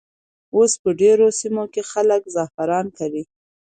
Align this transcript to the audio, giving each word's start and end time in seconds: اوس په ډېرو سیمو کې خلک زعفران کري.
اوس 0.55 0.71
په 0.81 0.89
ډېرو 1.01 1.27
سیمو 1.39 1.65
کې 1.73 1.81
خلک 1.91 2.21
زعفران 2.35 2.85
کري. 2.97 3.23